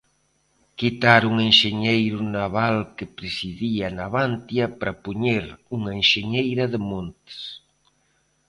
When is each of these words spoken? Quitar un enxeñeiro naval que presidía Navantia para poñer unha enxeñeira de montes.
Quitar 0.79 1.21
un 1.31 1.35
enxeñeiro 1.49 2.19
naval 2.37 2.75
que 2.95 3.05
presidía 3.17 3.85
Navantia 3.99 4.65
para 4.77 4.97
poñer 5.05 5.43
unha 5.77 5.91
enxeñeira 6.01 6.63
de 6.73 6.79
montes. 6.89 7.39